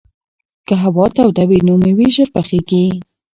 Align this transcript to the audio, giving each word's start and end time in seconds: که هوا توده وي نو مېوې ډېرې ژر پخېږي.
که 0.67 0.73
هوا 0.83 1.05
توده 1.17 1.43
وي 1.49 1.59
نو 1.67 1.73
مېوې 1.83 2.07
ډېرې 2.09 2.13
ژر 2.15 2.27
پخېږي. 2.35 2.85